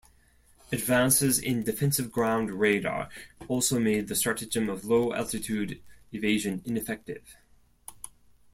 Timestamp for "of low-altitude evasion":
4.67-6.63